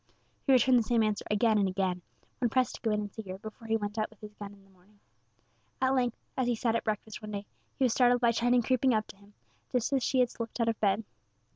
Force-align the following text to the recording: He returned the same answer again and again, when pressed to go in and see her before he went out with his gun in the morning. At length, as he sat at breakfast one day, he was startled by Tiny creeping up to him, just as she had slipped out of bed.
He 0.47 0.51
returned 0.51 0.79
the 0.79 0.83
same 0.83 1.03
answer 1.03 1.23
again 1.29 1.59
and 1.59 1.67
again, 1.69 2.01
when 2.39 2.49
pressed 2.49 2.73
to 2.73 2.81
go 2.81 2.89
in 2.89 3.01
and 3.01 3.13
see 3.13 3.21
her 3.29 3.37
before 3.37 3.67
he 3.67 3.77
went 3.77 3.99
out 3.99 4.09
with 4.09 4.19
his 4.19 4.33
gun 4.33 4.51
in 4.51 4.63
the 4.63 4.71
morning. 4.71 4.99
At 5.79 5.93
length, 5.93 6.17
as 6.35 6.47
he 6.47 6.55
sat 6.55 6.75
at 6.75 6.83
breakfast 6.83 7.21
one 7.21 7.29
day, 7.29 7.45
he 7.77 7.85
was 7.85 7.93
startled 7.93 8.19
by 8.19 8.31
Tiny 8.31 8.63
creeping 8.63 8.95
up 8.95 9.05
to 9.05 9.17
him, 9.17 9.35
just 9.71 9.93
as 9.93 10.01
she 10.01 10.19
had 10.21 10.31
slipped 10.31 10.59
out 10.59 10.69
of 10.69 10.79
bed. 10.79 11.03